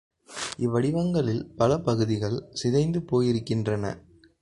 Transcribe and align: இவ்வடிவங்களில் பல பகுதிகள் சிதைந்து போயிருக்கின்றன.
இவ்வடிவங்களில் 0.57 1.43
பல 1.55 1.77
பகுதிகள் 1.77 2.43
சிதைந்து 2.51 2.99
போயிருக்கின்றன. 2.99 3.85